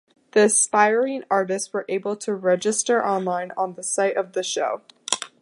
[0.31, 4.81] The aspiring artists were able to register online on the site of the show.